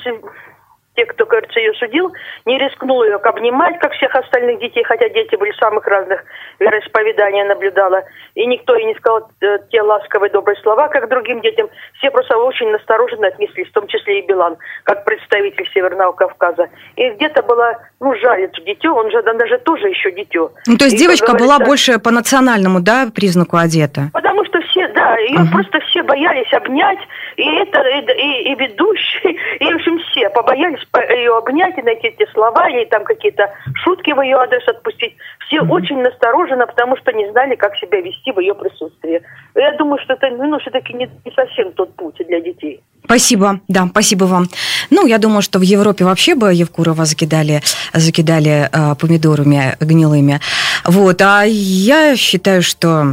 те, 0.95 1.05
кто, 1.05 1.25
кажется, 1.25 1.59
ее 1.59 1.73
судил, 1.73 2.13
не 2.45 2.57
рискнул 2.57 3.03
ее 3.03 3.15
обнимать, 3.15 3.79
как 3.79 3.93
всех 3.93 4.15
остальных 4.15 4.59
детей, 4.59 4.83
хотя 4.83 5.09
дети 5.09 5.35
были 5.35 5.51
самых 5.53 5.85
разных 5.87 6.23
вероисповеданий, 6.59 7.43
наблюдала. 7.43 8.03
И 8.35 8.45
никто 8.45 8.75
ей 8.75 8.85
не 8.85 8.95
сказал 8.95 9.29
э, 9.41 9.57
те 9.71 9.81
ласковые 9.81 10.29
добрые 10.31 10.59
слова, 10.61 10.87
как 10.89 11.09
другим 11.09 11.41
детям. 11.41 11.69
Все 11.97 12.11
просто 12.11 12.37
очень 12.37 12.69
настороженно 12.69 13.27
отнеслись, 13.27 13.69
в 13.69 13.73
том 13.73 13.87
числе 13.87 14.19
и 14.19 14.27
Билан, 14.27 14.57
как 14.83 15.05
представитель 15.05 15.67
Северного 15.73 16.11
Кавказа. 16.11 16.69
И 16.95 17.09
где-то 17.11 17.41
было, 17.43 17.79
ну, 17.99 18.15
жаль 18.15 18.43
это 18.43 18.61
дитё, 18.61 18.93
он 18.93 19.11
же 19.11 19.21
да, 19.23 19.33
даже 19.33 19.57
тоже 19.59 19.89
еще 19.89 20.11
дитё. 20.11 20.51
Ну, 20.67 20.77
то 20.77 20.85
есть 20.85 20.95
и, 20.95 20.99
девочка 20.99 21.33
была 21.33 21.59
больше 21.59 21.99
по 21.99 22.11
национальному, 22.11 22.81
да, 22.81 23.09
признаку 23.13 23.57
одета? 23.57 24.09
Потому 24.13 24.45
что 24.45 24.61
все, 24.61 24.87
да, 24.89 25.17
ее 25.17 25.39
uh-huh. 25.39 25.51
просто 25.51 25.79
все 25.87 26.03
боялись 26.03 26.51
обнять, 26.53 26.99
и 27.37 27.55
это, 27.55 27.81
и, 27.81 28.01
и, 28.01 28.51
и 28.51 28.55
ведущий, 28.55 29.29
и, 29.59 29.73
в 29.73 29.75
общем, 29.75 29.99
все 29.99 30.29
побоялись 30.29 30.82
ее 31.09 31.37
обнять 31.37 31.77
и 31.77 31.81
найти 31.81 32.07
эти 32.07 32.29
слова, 32.31 32.69
или 32.69 32.85
там 32.85 33.03
какие-то 33.03 33.51
шутки 33.83 34.11
в 34.11 34.21
ее 34.21 34.37
адрес 34.37 34.67
отпустить. 34.67 35.15
Все 35.47 35.57
mm-hmm. 35.57 35.69
очень 35.69 36.01
настороженно, 36.01 36.67
потому 36.67 36.97
что 36.97 37.11
не 37.11 37.29
знали, 37.31 37.55
как 37.55 37.75
себя 37.77 38.01
вести 38.01 38.31
в 38.31 38.39
ее 38.39 38.53
присутствии. 38.55 39.21
Я 39.55 39.71
думаю, 39.77 39.99
что 40.03 40.13
это, 40.13 40.29
ну, 40.29 40.59
все-таки 40.59 40.93
не, 40.93 41.09
не 41.25 41.31
совсем 41.31 41.71
тот 41.73 41.95
путь 41.95 42.15
для 42.27 42.39
детей. 42.39 42.81
Спасибо, 43.05 43.59
да, 43.67 43.87
спасибо 43.87 44.25
вам. 44.25 44.45
Ну, 44.89 45.05
я 45.05 45.17
думаю, 45.17 45.41
что 45.41 45.59
в 45.59 45.63
Европе 45.63 46.05
вообще 46.05 46.35
бы 46.35 46.53
Евкурова 46.53 47.05
закидали, 47.05 47.61
закидали 47.93 48.69
э, 48.71 48.95
помидорами 48.95 49.75
гнилыми. 49.79 50.39
Вот, 50.85 51.21
а 51.21 51.43
я 51.43 52.15
считаю, 52.15 52.61
что 52.61 53.05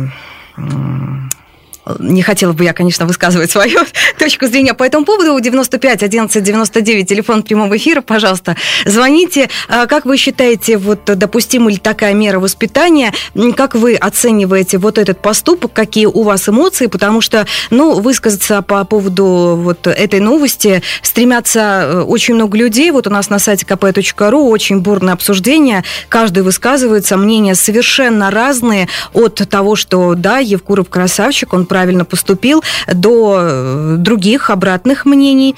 не 1.99 2.23
хотела 2.23 2.53
бы 2.53 2.65
я, 2.65 2.73
конечно, 2.73 3.07
высказывать 3.07 3.51
свою 3.51 3.81
точку 4.19 4.47
зрения 4.47 4.75
по 4.75 4.85
этому 4.85 5.05
поводу. 5.05 5.39
95 5.41 6.03
11 6.03 6.43
99, 6.43 7.09
телефон 7.09 7.43
прямого 7.43 7.77
эфира, 7.77 8.01
пожалуйста, 8.01 8.57
звоните. 8.85 9.49
А 9.69 9.87
как 9.87 10.05
вы 10.05 10.17
считаете, 10.17 10.77
вот 10.77 11.05
допустима 11.05 11.71
ли 11.71 11.79
такая 11.79 12.15
мера 12.15 12.39
воспитания? 12.39 13.13
Как 13.57 13.75
вы 13.75 13.95
оцениваете 13.95 14.79
вот 14.79 14.99
этот 14.99 15.21
поступок? 15.23 15.73
Какие 15.73 16.07
у 16.07 16.23
вас 16.23 16.49
эмоции? 16.49 16.87
Потому 16.87 17.21
что, 17.21 17.47
ну, 17.71 18.01
высказаться 18.01 18.63
по 18.63 18.85
поводу 18.85 19.59
вот 19.61 19.87
этой 19.87 20.21
новости 20.21 20.83
стремятся 21.03 21.61
э, 21.61 22.01
очень 22.03 22.35
много 22.35 22.57
людей. 22.57 22.91
Вот 22.91 23.07
у 23.07 23.11
нас 23.11 23.31
на 23.31 23.39
сайте 23.39 23.65
kp.ru 23.67 24.49
очень 24.49 24.81
бурное 24.81 25.15
обсуждение. 25.15 25.85
Каждый 26.09 26.43
высказывается, 26.43 27.17
мнения 27.17 27.55
совершенно 27.55 28.31
разные 28.31 28.89
от 29.13 29.37
того, 29.49 29.77
что, 29.77 30.15
да, 30.15 30.39
Евкуров 30.39 30.89
красавчик, 30.89 31.53
он 31.53 31.67
правильно 31.71 32.05
поступил, 32.05 32.63
до 32.93 33.39
э, 33.41 33.95
других 33.99 34.51
обратных 34.51 35.07
мнений. 35.07 35.55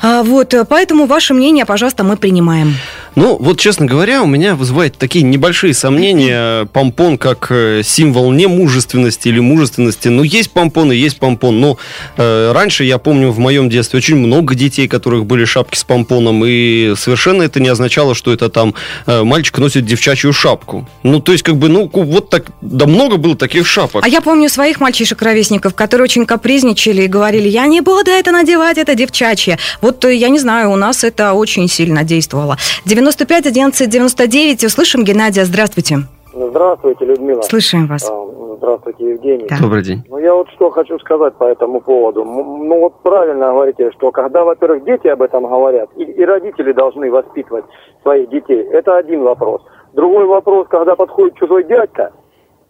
А, 0.00 0.22
вот, 0.22 0.54
поэтому 0.68 1.06
ваше 1.06 1.34
мнение, 1.34 1.64
пожалуйста, 1.64 2.04
мы 2.04 2.16
принимаем. 2.16 2.76
Ну, 3.16 3.38
вот, 3.40 3.58
честно 3.58 3.86
говоря, 3.86 4.22
у 4.22 4.26
меня 4.26 4.54
вызывает 4.54 4.98
такие 4.98 5.24
небольшие 5.24 5.72
сомнения 5.72 6.66
помпон 6.72 7.16
как 7.16 7.46
э, 7.50 7.80
символ 7.82 8.30
не 8.30 8.46
мужественности 8.46 9.28
или 9.28 9.40
мужественности. 9.40 10.08
Ну, 10.08 10.22
есть 10.22 10.50
помпон 10.50 10.92
и 10.92 10.96
есть 10.96 11.18
помпон. 11.18 11.58
Но 11.58 11.78
э, 12.18 12.52
раньше, 12.52 12.84
я 12.84 12.98
помню, 12.98 13.30
в 13.30 13.38
моем 13.38 13.70
детстве 13.70 13.96
очень 13.96 14.16
много 14.16 14.54
детей, 14.54 14.86
которых 14.86 15.24
были 15.24 15.46
шапки 15.46 15.78
с 15.78 15.84
помпоном, 15.84 16.44
и 16.44 16.92
совершенно 16.96 17.42
это 17.42 17.58
не 17.58 17.68
означало, 17.68 18.14
что 18.14 18.34
это 18.34 18.50
там 18.50 18.74
э, 19.06 19.22
мальчик 19.22 19.56
носит 19.58 19.86
девчачью 19.86 20.34
шапку. 20.34 20.86
Ну, 21.02 21.20
то 21.20 21.32
есть, 21.32 21.42
как 21.42 21.56
бы, 21.56 21.70
ну, 21.70 21.90
вот 21.90 22.28
так, 22.28 22.50
да 22.60 22.84
много 22.84 23.16
было 23.16 23.34
таких 23.34 23.66
шапок. 23.66 24.04
А 24.04 24.08
я 24.08 24.20
помню 24.20 24.50
своих 24.50 24.78
мальчишек-ровесников, 24.78 25.74
которые 25.74 26.04
очень 26.04 26.26
капризничали 26.26 27.04
и 27.04 27.06
говорили, 27.06 27.48
я 27.48 27.66
не 27.66 27.80
буду 27.80 28.10
это 28.10 28.30
надевать, 28.30 28.76
это 28.76 28.94
девчачье. 28.94 29.58
Вот, 29.80 30.04
э, 30.04 30.14
я 30.14 30.28
не 30.28 30.38
знаю, 30.38 30.70
у 30.70 30.76
нас 30.76 31.02
это 31.02 31.32
очень 31.32 31.66
сильно 31.66 32.04
действовало. 32.04 32.58
95 33.06 33.46
11 33.46 33.88
99. 33.88 34.64
Услышим 34.64 35.04
Геннадия. 35.04 35.44
Здравствуйте. 35.44 35.98
Здравствуйте, 36.34 37.04
Людмила. 37.04 37.40
Слышим 37.42 37.86
вас. 37.86 38.10
А, 38.10 38.56
здравствуйте, 38.56 39.10
Евгений. 39.10 39.46
Да. 39.48 39.58
Добрый 39.62 39.84
день. 39.84 40.02
Ну, 40.08 40.18
я 40.18 40.34
вот 40.34 40.48
что 40.50 40.70
хочу 40.70 40.98
сказать 40.98 41.34
по 41.34 41.44
этому 41.44 41.80
поводу. 41.80 42.24
Ну, 42.24 42.80
вот 42.80 43.00
правильно 43.04 43.50
говорите, 43.52 43.92
что 43.92 44.10
когда, 44.10 44.42
во-первых, 44.42 44.82
дети 44.82 45.06
об 45.06 45.22
этом 45.22 45.46
говорят, 45.46 45.88
и, 45.96 46.02
и 46.02 46.24
родители 46.24 46.72
должны 46.72 47.08
воспитывать 47.08 47.64
своих 48.02 48.28
детей, 48.28 48.66
это 48.72 48.96
один 48.96 49.22
вопрос. 49.22 49.62
Другой 49.94 50.26
вопрос, 50.26 50.66
когда 50.68 50.96
подходит 50.96 51.36
чужой 51.36 51.62
дядька, 51.62 52.10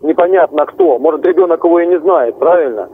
непонятно 0.03 0.67
кто, 0.67 0.99
может, 0.99 1.27
ребенок 1.27 1.65
его 1.65 1.81
и 1.81 1.87
не 1.87 1.99
знает, 1.99 2.39
правильно? 2.39 2.91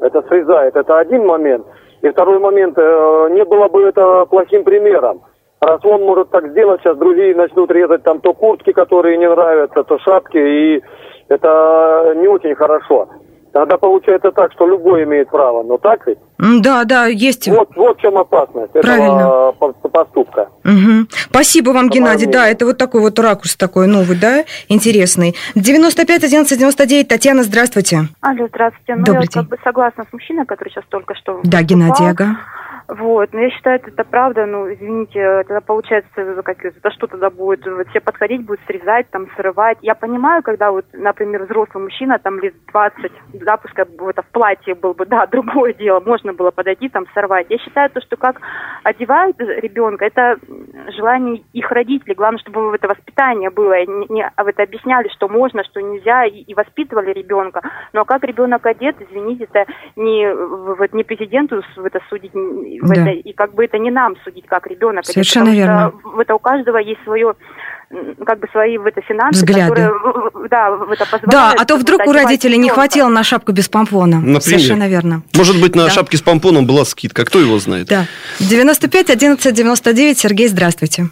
Это 0.00 0.22
срезает, 0.28 0.76
это 0.76 0.96
один 1.00 1.26
момент. 1.26 1.66
И 2.02 2.08
второй 2.10 2.38
момент, 2.38 2.78
э, 2.78 3.28
не 3.32 3.44
было 3.44 3.66
бы 3.66 3.82
это 3.82 4.26
плохим 4.26 4.62
примером. 4.62 5.22
Раз 5.64 5.80
он 5.84 6.02
может 6.02 6.30
так 6.30 6.48
сделать, 6.50 6.80
сейчас 6.82 6.96
другие 6.98 7.34
начнут 7.34 7.70
резать 7.70 8.02
там 8.02 8.20
то 8.20 8.34
куртки, 8.34 8.72
которые 8.72 9.16
не 9.18 9.28
нравятся, 9.28 9.82
то 9.84 9.98
шапки, 9.98 10.36
и 10.36 10.82
это 11.28 12.12
не 12.16 12.28
очень 12.28 12.54
хорошо. 12.54 13.08
Тогда 13.52 13.78
получается 13.78 14.32
так, 14.32 14.50
что 14.52 14.66
любой 14.66 15.04
имеет 15.04 15.30
право, 15.30 15.62
но 15.62 15.78
так 15.78 16.04
ведь? 16.08 16.18
Да, 16.38 16.82
да, 16.84 17.06
есть. 17.06 17.46
Вот, 17.46 17.68
вот 17.76 17.96
в 17.98 18.00
чем 18.00 18.18
опасность 18.18 18.72
Правильно. 18.72 19.20
этого 19.20 19.52
по- 19.52 19.72
поступка. 19.88 20.48
Угу. 20.64 21.06
Спасибо 21.30 21.70
вам, 21.70 21.88
По 21.88 21.94
Геннадий. 21.94 22.26
Да, 22.26 22.48
это 22.48 22.66
вот 22.66 22.78
такой 22.78 23.00
вот 23.00 23.16
ракурс 23.18 23.54
такой 23.56 23.86
новый, 23.86 24.18
да, 24.20 24.42
интересный. 24.68 25.36
95 25.54 26.24
11 26.24 26.58
99. 26.58 27.06
Татьяна, 27.06 27.44
здравствуйте. 27.44 28.00
Алло, 28.22 28.48
здравствуйте. 28.48 28.96
Ну, 28.96 29.04
Добрый 29.04 29.22
я 29.22 29.28
день. 29.28 29.42
как 29.42 29.48
бы 29.48 29.56
согласна 29.62 30.04
с 30.10 30.12
мужчиной, 30.12 30.46
который 30.46 30.70
сейчас 30.70 30.84
только 30.88 31.14
что 31.14 31.34
Да, 31.44 31.58
выступал. 31.58 31.62
Геннадий, 31.64 32.10
ага. 32.10 32.36
Вот, 32.86 33.32
но 33.32 33.40
я 33.40 33.50
считаю, 33.50 33.80
это 33.82 34.04
правда, 34.04 34.44
ну, 34.44 34.70
извините, 34.72 35.44
тогда 35.44 35.62
получается, 35.62 36.42
как, 36.42 36.58
за 36.62 36.90
что 36.90 37.06
тогда 37.06 37.30
будет, 37.30 37.66
вот 37.66 37.88
все 37.88 38.00
подходить, 38.00 38.44
будут 38.44 38.60
срезать, 38.66 39.08
там, 39.10 39.26
срывать. 39.36 39.78
Я 39.80 39.94
понимаю, 39.94 40.42
когда 40.42 40.70
вот, 40.70 40.84
например, 40.92 41.44
взрослый 41.44 41.82
мужчина, 41.84 42.18
там, 42.18 42.38
лет 42.40 42.54
20, 42.72 43.12
да, 43.34 43.56
пускай 43.56 43.86
бы 43.86 44.10
это 44.10 44.20
в 44.22 44.26
платье 44.26 44.74
был 44.74 44.92
бы, 44.92 45.06
да, 45.14 45.26
другое 45.26 45.72
дело, 45.72 46.00
можно 46.00 46.34
было 46.34 46.50
подойти, 46.50 46.90
там, 46.90 47.06
сорвать. 47.14 47.46
Я 47.48 47.58
считаю, 47.58 47.88
то, 47.88 48.02
что 48.02 48.16
как 48.18 48.40
одевают 48.82 49.40
ребенка, 49.40 50.04
это 50.04 50.36
желание 50.94 51.42
их 51.54 51.70
родителей, 51.70 52.14
главное, 52.14 52.38
чтобы 52.40 52.74
это 52.74 52.86
воспитание 52.86 53.48
было, 53.48 53.78
и 53.78 53.86
не, 53.86 54.06
не- 54.10 54.30
а 54.36 54.44
вы 54.44 54.50
это 54.50 54.62
объясняли, 54.62 55.08
что 55.08 55.28
можно, 55.28 55.64
что 55.64 55.80
нельзя, 55.80 56.26
и, 56.26 56.40
и 56.42 56.54
воспитывали 56.54 57.12
ребенка. 57.14 57.62
Ну, 57.94 58.02
а 58.02 58.04
как 58.04 58.24
ребенок 58.24 58.66
одет, 58.66 58.96
извините, 59.00 59.48
это 59.50 59.64
не, 59.96 60.30
в- 60.34 60.74
вот, 60.74 60.92
не 60.92 61.02
президенту 61.02 61.62
в 61.76 61.84
это 61.84 62.00
судить, 62.10 62.34
в 62.80 62.88
Да. 62.88 62.94
это- 63.02 63.10
и 63.10 63.32
как 63.32 63.54
бы 63.54 63.64
это 63.64 63.78
не 63.78 63.90
нам 63.90 64.16
судить, 64.24 64.46
как 64.46 64.66
ребенок. 64.66 65.04
Совершенно 65.06 65.46
потому 65.46 65.58
верно. 65.58 65.92
Что 66.00 66.08
в 66.10 66.20
это 66.20 66.34
у 66.34 66.38
каждого 66.38 66.78
есть 66.78 67.02
свое 67.04 67.34
как 68.26 68.40
бы 68.40 68.48
свои 68.50 68.76
в 68.78 68.86
это 68.86 69.00
финансы, 69.02 69.44
Взгляды. 69.44 69.70
которые 69.70 70.48
да, 70.48 70.70
в 70.72 70.90
это 70.90 71.04
позволяют. 71.04 71.30
Да, 71.30 71.54
а 71.56 71.64
то 71.64 71.76
вдруг 71.76 72.04
у 72.06 72.12
родителей 72.12 72.58
не 72.58 72.68
хватило 72.68 73.08
на 73.08 73.22
шапку 73.22 73.52
без 73.52 73.68
помпона. 73.68 74.16
Например. 74.16 74.40
Совершенно 74.42 74.88
верно. 74.88 75.22
Может 75.36 75.60
быть, 75.60 75.76
на 75.76 75.84
Да. 75.84 75.90
шапке 75.90 76.16
с 76.16 76.22
помпоном 76.22 76.66
была 76.66 76.84
скидка, 76.84 77.24
кто 77.24 77.38
его 77.38 77.58
знает? 77.58 77.86
Да. 77.88 78.06
95 78.40 79.10
11 79.10 79.54
99. 79.54 80.18
Сергей, 80.18 80.48
здравствуйте. 80.48 81.04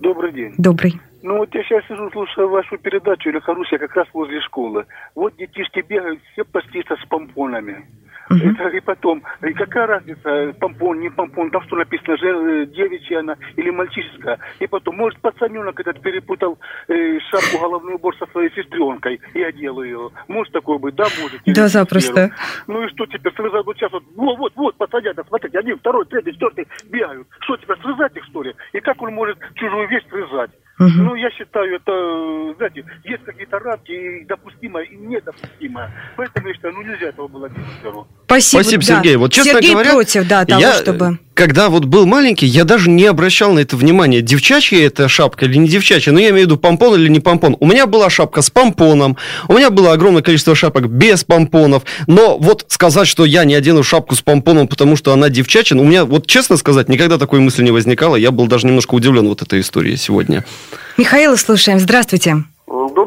Добрый 0.00 0.32
день. 0.32 0.54
Добрый. 0.56 1.00
Ну 1.22 1.38
вот 1.38 1.54
я 1.54 1.62
сейчас 1.64 1.82
сижу, 1.88 2.08
слушаю 2.12 2.48
вашу 2.48 2.76
передачу 2.78 3.28
или 3.30 3.38
хорошая 3.40 3.78
как 3.78 3.94
раз 3.96 4.06
возле 4.14 4.40
школы. 4.42 4.84
Вот 5.14 5.34
детишки 5.36 5.82
бегают, 5.86 6.20
все 6.32 6.44
почти 6.44 6.82
со 6.88 6.96
с 6.96 7.06
помпонами. 7.08 7.84
Это, 8.30 8.68
и 8.68 8.80
потом, 8.80 9.22
и 9.42 9.52
какая 9.52 9.86
разница, 9.86 10.54
помпон, 10.58 11.00
не 11.00 11.10
помпон, 11.10 11.50
там 11.50 11.62
что 11.64 11.76
написано, 11.76 12.16
же, 12.16 12.66
девичья 12.66 13.20
она 13.20 13.36
или 13.56 13.70
мальчишеская. 13.70 14.38
И 14.60 14.66
потом, 14.66 14.96
может, 14.96 15.18
пацаненок 15.20 15.78
этот 15.78 16.00
перепутал 16.00 16.58
э, 16.88 17.18
шапку, 17.30 17.58
головной 17.60 17.94
убор 17.94 18.16
со 18.16 18.26
своей 18.26 18.50
сестренкой 18.54 19.20
и 19.34 19.42
одел 19.42 19.82
ее. 19.82 20.10
Может 20.28 20.52
такое 20.52 20.78
быть, 20.78 20.94
да, 20.94 21.04
может. 21.20 21.40
Да, 21.46 21.68
запросто. 21.68 22.30
Ну 22.66 22.82
и 22.82 22.88
что 22.88 23.06
теперь, 23.06 23.32
срезать 23.34 23.66
вот 23.66 23.76
сейчас 23.76 23.92
вот, 23.92 24.04
вот, 24.16 24.38
вот, 24.38 24.52
вот, 24.56 24.76
пацанята, 24.76 25.24
смотрите, 25.28 25.58
один, 25.58 25.78
второй, 25.78 26.06
третий, 26.06 26.32
четвертый 26.32 26.66
бегают. 26.90 27.28
Что 27.40 27.56
теперь, 27.56 27.76
срезать 27.82 28.16
их, 28.16 28.24
что 28.24 28.42
ли? 28.42 28.54
И 28.72 28.80
как 28.80 29.00
он 29.02 29.14
может 29.14 29.38
чужую 29.54 29.88
вещь 29.88 30.04
срезать? 30.10 30.50
Мгм. 30.78 31.04
Ну, 31.04 31.14
я 31.14 31.30
считаю, 31.30 31.76
это, 31.76 31.92
э, 31.92 32.54
знаете, 32.56 32.84
есть 33.04 33.24
какие-то 33.24 33.58
рамки, 33.60 33.92
и 33.92 34.24
допустимое, 34.24 34.84
и 34.84 34.96
недопустимое. 34.96 35.92
Поэтому 36.16 36.48
я 36.48 36.54
считаю, 36.54 36.74
ну, 36.74 36.82
нельзя 36.82 37.06
этого 37.08 37.28
было 37.28 37.48
делать. 37.48 38.06
Спасибо, 38.24 38.62
Спасибо, 38.62 38.82
да. 38.82 38.86
Сергей. 38.86 39.16
Вот 39.16 39.32
честно 39.32 39.52
Сергей 39.52 39.72
говоря, 39.72 39.90
против, 39.92 40.28
да, 40.28 40.44
того, 40.44 40.60
я, 40.60 40.72
чтобы... 40.74 41.18
когда 41.34 41.68
вот 41.68 41.84
был 41.84 42.06
маленький, 42.06 42.46
я 42.46 42.64
даже 42.64 42.88
не 42.88 43.04
обращал 43.04 43.52
на 43.52 43.58
это 43.58 43.76
внимания, 43.76 44.22
девчачья 44.22 44.86
это 44.86 45.08
шапка 45.08 45.44
или 45.44 45.58
не 45.58 45.68
девчачья, 45.68 46.12
но 46.12 46.20
я 46.20 46.30
имею 46.30 46.46
в 46.46 46.46
виду 46.46 46.56
помпон 46.56 46.94
или 46.94 47.08
не 47.08 47.20
помпон. 47.20 47.56
У 47.60 47.66
меня 47.66 47.86
была 47.86 48.08
шапка 48.08 48.40
с 48.40 48.50
помпоном, 48.50 49.16
у 49.48 49.54
меня 49.54 49.70
было 49.70 49.92
огромное 49.92 50.22
количество 50.22 50.54
шапок 50.54 50.88
без 50.88 51.24
помпонов, 51.24 51.82
но 52.06 52.38
вот 52.38 52.64
сказать, 52.68 53.08
что 53.08 53.24
я 53.24 53.44
не 53.44 53.54
одену 53.54 53.82
шапку 53.82 54.14
с 54.14 54.22
помпоном, 54.22 54.68
потому 54.68 54.96
что 54.96 55.12
она 55.12 55.28
девчачья, 55.28 55.74
ну, 55.74 55.82
у 55.82 55.86
меня, 55.86 56.04
вот 56.04 56.26
честно 56.26 56.56
сказать, 56.56 56.88
никогда 56.88 57.18
такой 57.18 57.40
мысли 57.40 57.62
не 57.62 57.72
возникало, 57.72 58.16
я 58.16 58.30
был 58.30 58.46
даже 58.46 58.66
немножко 58.66 58.94
удивлен 58.94 59.28
вот 59.28 59.42
этой 59.42 59.60
историей 59.60 59.96
сегодня. 59.96 60.44
Михаила 60.96 61.36
слушаем. 61.36 61.80
Здравствуйте. 61.80 62.44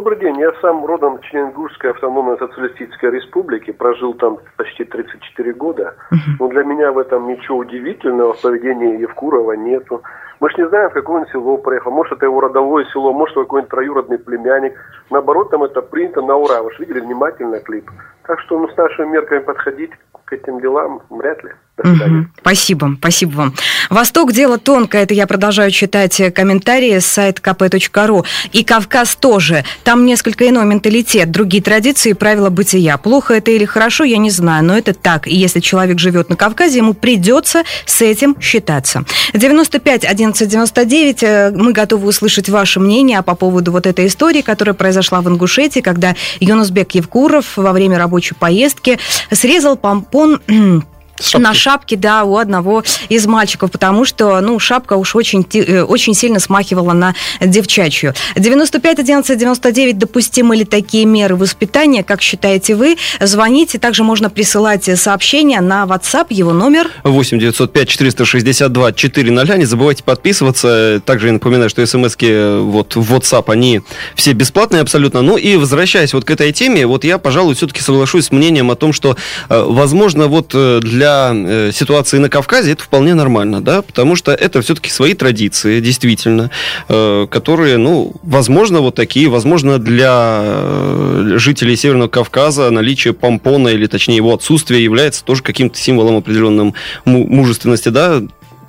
Добрый 0.08 0.22
день. 0.22 0.40
Я 0.40 0.54
сам 0.62 0.86
родом 0.86 1.20
с 1.20 1.26
Членгурской 1.26 1.92
автономной 1.92 2.38
социалистической 2.38 3.12
республики. 3.12 3.72
Прожил 3.72 4.14
там 4.14 4.38
почти 4.56 4.86
34 4.86 5.52
года. 5.52 5.96
Но 6.40 6.48
для 6.48 6.64
меня 6.64 6.94
в 6.94 6.98
этом 6.98 7.28
ничего 7.28 7.58
удивительного 7.58 8.32
в 8.32 8.42
поведении 8.42 9.02
Евкурова 9.02 9.52
нету. 9.52 10.02
Мы 10.40 10.50
ж 10.50 10.60
не 10.60 10.70
знаем, 10.70 10.92
в 10.92 10.94
какое 10.94 11.24
он 11.24 11.28
село 11.28 11.58
приехал. 11.58 11.92
Может, 11.92 12.14
это 12.14 12.26
его 12.26 12.40
родовое 12.40 12.86
село, 12.86 13.12
может, 13.12 13.36
какой-нибудь 13.36 13.70
троюродный 13.70 14.18
племянник. 14.18 14.76
Наоборот, 15.10 15.50
там 15.50 15.64
это 15.64 15.82
принято 15.82 16.22
на 16.22 16.38
ура. 16.38 16.62
Вы 16.62 16.72
же 16.72 16.86
видели 16.86 17.02
внимательно 17.02 17.60
клип. 17.60 17.92
Так 18.26 18.40
что 18.40 18.58
ну, 18.58 18.70
с 18.70 18.78
нашими 18.78 19.08
мерками 19.08 19.40
подходить 19.40 19.92
к 20.24 20.32
этим 20.32 20.62
делам 20.62 21.02
вряд 21.10 21.44
ли. 21.44 21.52
До 21.78 21.90
свидания. 21.90 22.12
Мгм. 22.12 22.32
Спасибо, 22.42 22.96
спасибо 23.00 23.32
вам. 23.32 23.54
Восток 23.90 24.34
дело 24.34 24.58
тонкое, 24.58 25.04
это 25.04 25.14
я 25.14 25.28
продолжаю 25.28 25.72
читать 25.72 26.22
комментарии 26.34 26.98
с 26.98 27.06
сайта 27.06 27.42
kp.ru. 27.42 28.26
И 28.52 28.64
Кавказ 28.64 29.16
тоже. 29.16 29.64
Там 29.84 30.06
несколько 30.06 30.48
иной 30.50 30.66
менталитет, 30.66 31.32
другие 31.32 31.62
традиции 31.62 32.12
и 32.12 32.14
правила 32.14 32.50
бытия. 32.50 32.98
Плохо 32.98 33.36
это 33.36 33.52
или 33.52 33.66
хорошо, 33.66 34.04
я 34.04 34.18
не 34.18 34.32
знаю, 34.32 34.64
но 34.64 34.78
это 34.78 34.94
так. 34.94 35.28
И 35.28 35.36
если 35.36 35.60
человек 35.60 36.00
живет 36.00 36.30
на 36.30 36.36
Кавказе, 36.36 36.78
ему 36.80 36.94
придется 36.94 37.64
с 37.86 38.02
этим 38.02 38.40
считаться. 38.42 39.04
95 39.34 40.06
11 40.06 40.50
99, 40.50 41.24
э, 41.24 41.52
мы 41.56 41.74
готовы 41.74 42.08
услышать 42.08 42.50
ваше 42.50 42.80
мнение 42.80 43.22
по 43.22 43.36
поводу 43.36 43.72
вот 43.72 43.86
этой 43.86 44.08
истории, 44.08 44.42
которая 44.42 44.74
произошла 44.74 45.22
в 45.22 45.28
Ингушетии, 45.28 45.82
когда 45.82 46.16
Юнусбек 46.40 46.92
Евкуров 46.92 47.58
во 47.58 47.72
время 47.72 47.98
рабочей 47.98 48.36
поездки 48.36 48.98
срезал 49.32 49.76
помпон 49.76 50.42
Шапки. 51.20 51.44
на 51.44 51.54
шапке, 51.54 51.96
да, 51.96 52.24
у 52.24 52.38
одного 52.38 52.84
из 53.10 53.26
мальчиков, 53.26 53.72
потому 53.72 54.06
что, 54.06 54.40
ну, 54.42 54.60
шапка 54.60 54.94
уж 54.94 55.16
очень, 55.16 55.46
э, 55.54 55.82
очень 55.82 56.14
сильно 56.14 56.40
смахивала 56.40 56.94
на 56.94 57.16
девчачью. 57.42 58.14
95 58.36 59.00
11 59.00 59.38
99 59.38 59.98
допустимы 59.98 60.56
ли 60.56 60.66
такие 60.66 61.06
меры 61.06 61.36
воспитания, 61.36 62.04
как 62.04 62.22
считаете 62.22 62.76
вы? 62.76 62.98
Звоните, 63.20 63.80
также 63.80 64.04
можно 64.04 64.30
присылать 64.30 64.90
сообщения 65.00 65.62
на 65.62 65.84
WhatsApp, 65.84 66.28
его 66.30 66.54
номер 66.54 66.90
8 67.04 67.40
905 67.40 67.90
462 67.90 68.94
400. 68.94 69.58
Не 69.58 69.66
забывайте 69.66 70.04
подписываться. 70.04 71.02
Также 71.06 71.28
я 71.28 71.34
напоминаю, 71.34 71.70
что 71.70 71.86
смс-ки 71.86 72.62
вот 72.62 72.96
в 72.96 73.14
WhatsApp, 73.14 73.52
они 73.52 73.82
все 74.16 74.34
бесплатные 74.34 74.82
абсолютно. 74.82 75.22
Ну 75.22 75.38
и 75.38 75.56
возвращаясь 75.56 76.14
вот 76.14 76.26
к 76.26 76.32
этой 76.32 76.52
теме, 76.52 76.86
вот 76.86 77.04
я, 77.04 77.18
пожалуй, 77.18 77.56
все-таки 77.56 77.82
соглашусь 77.82 78.26
с 78.26 78.32
мнением 78.32 78.72
о 78.72 78.76
том, 78.76 78.94
что, 78.94 79.18
э, 79.50 79.64
возможно, 79.68 80.28
вот 80.28 80.52
э, 80.54 80.80
для 81.08 81.32
э, 81.34 81.72
ситуации 81.72 82.18
на 82.18 82.30
Кавказе 82.30 82.72
это 82.72 82.84
вполне 82.84 83.14
нормально, 83.14 83.62
да, 83.62 83.82
потому 83.82 84.16
что 84.16 84.34
это 84.34 84.62
все-таки 84.62 84.90
свои 84.90 85.14
традиции, 85.14 85.80
действительно, 85.80 86.52
э, 86.90 87.28
которые, 87.30 87.78
ну, 87.78 88.14
возможно, 88.24 88.82
вот 88.82 88.96
такие, 88.96 89.30
возможно, 89.30 89.78
для 89.80 90.42
э, 90.44 91.34
жителей 91.38 91.76
Северного 91.78 92.10
Кавказа 92.10 92.70
наличие 92.72 93.14
помпона, 93.14 93.70
или 93.70 93.88
точнее 93.88 94.18
его 94.18 94.34
отсутствие 94.34 94.84
является 94.84 95.24
тоже 95.24 95.44
каким-то 95.44 95.78
символом 95.78 96.18
определенным 96.18 96.74
му- 97.06 97.28
мужественности, 97.28 97.90
да, 97.90 98.22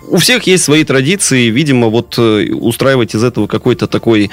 у 0.07 0.17
всех 0.17 0.45
есть 0.45 0.65
свои 0.65 0.85
традиции, 0.85 1.51
видимо, 1.51 1.89
вот 1.89 2.19
устраивать 2.19 3.15
из 3.15 3.23
этого 3.23 3.47
какой-то 3.47 3.87
такой, 3.87 4.31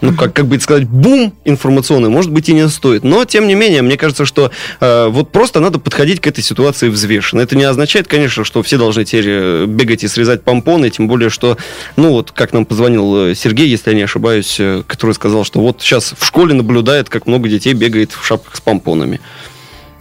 ну, 0.00 0.14
как, 0.14 0.32
как 0.32 0.46
бы 0.46 0.58
сказать, 0.60 0.88
бум 0.88 1.34
информационный, 1.44 2.08
может 2.08 2.30
быть, 2.30 2.48
и 2.48 2.52
не 2.52 2.68
стоит. 2.68 3.04
Но, 3.04 3.24
тем 3.24 3.46
не 3.46 3.54
менее, 3.54 3.82
мне 3.82 3.96
кажется, 3.96 4.24
что 4.24 4.50
э, 4.80 5.08
вот 5.08 5.30
просто 5.30 5.60
надо 5.60 5.78
подходить 5.78 6.20
к 6.20 6.26
этой 6.26 6.42
ситуации 6.42 6.88
взвешенно. 6.88 7.40
Это 7.40 7.56
не 7.56 7.64
означает, 7.64 8.06
конечно, 8.06 8.44
что 8.44 8.62
все 8.62 8.78
должны 8.78 9.04
теперь 9.04 9.26
э, 9.28 9.66
бегать 9.66 10.04
и 10.04 10.08
срезать 10.08 10.42
помпоны, 10.42 10.90
тем 10.90 11.08
более, 11.08 11.30
что, 11.30 11.58
ну, 11.96 12.12
вот 12.12 12.32
как 12.32 12.52
нам 12.52 12.64
позвонил 12.64 13.30
э, 13.30 13.34
Сергей, 13.34 13.68
если 13.68 13.90
я 13.90 13.96
не 13.96 14.02
ошибаюсь, 14.02 14.56
э, 14.58 14.82
который 14.86 15.14
сказал, 15.14 15.44
что 15.44 15.60
вот 15.60 15.80
сейчас 15.80 16.14
в 16.18 16.24
школе 16.24 16.54
наблюдает, 16.54 17.08
как 17.08 17.26
много 17.26 17.48
детей 17.48 17.74
бегает 17.74 18.12
в 18.12 18.24
шапках 18.24 18.56
с 18.56 18.60
помпонами. 18.60 19.20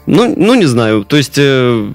Ну, 0.09 0.33
ну, 0.35 0.55
не 0.55 0.65
знаю. 0.65 1.05
То 1.05 1.17
есть, 1.17 1.35
э, 1.37 1.91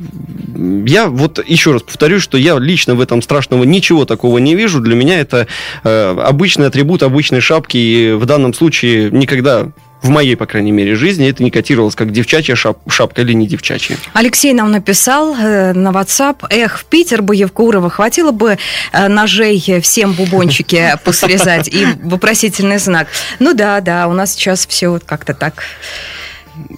я 0.86 1.08
вот 1.08 1.44
еще 1.44 1.72
раз 1.72 1.82
повторюсь, 1.82 2.22
что 2.22 2.38
я 2.38 2.56
лично 2.58 2.94
в 2.94 3.00
этом 3.00 3.20
страшного 3.20 3.64
ничего 3.64 4.04
такого 4.04 4.38
не 4.38 4.54
вижу. 4.54 4.80
Для 4.80 4.94
меня 4.94 5.18
это 5.18 5.48
э, 5.82 6.16
обычный 6.22 6.68
атрибут 6.68 7.02
обычной 7.02 7.40
шапки. 7.40 7.76
И 7.76 8.12
в 8.12 8.24
данном 8.24 8.54
случае 8.54 9.10
никогда, 9.10 9.72
в 10.00 10.10
моей, 10.10 10.36
по 10.36 10.46
крайней 10.46 10.70
мере, 10.70 10.94
жизни, 10.94 11.28
это 11.28 11.42
не 11.42 11.50
котировалось 11.50 11.96
как 11.96 12.12
девчачья 12.12 12.54
шап- 12.54 12.88
шапка 12.88 13.22
или 13.22 13.32
не 13.32 13.48
девчачья. 13.48 13.96
Алексей 14.12 14.52
нам 14.52 14.70
написал 14.70 15.34
э, 15.34 15.72
на 15.72 15.88
WhatsApp, 15.88 16.46
эх, 16.50 16.78
в 16.78 16.84
Питер 16.84 17.20
бы 17.20 17.34
Евкурова 17.34 17.90
хватило 17.90 18.30
бы 18.30 18.58
э, 18.92 19.08
ножей 19.08 19.80
всем 19.82 20.12
бубончики 20.12 20.96
посрезать 21.04 21.66
и 21.66 21.84
вопросительный 22.04 22.78
знак. 22.78 23.08
Ну 23.40 23.54
да, 23.54 23.80
да, 23.80 24.06
у 24.06 24.12
нас 24.12 24.34
сейчас 24.34 24.68
все 24.68 24.90
вот 24.90 25.02
как-то 25.04 25.34
так. 25.34 25.64